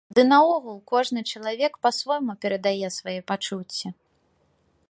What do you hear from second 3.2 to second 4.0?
пачуцці.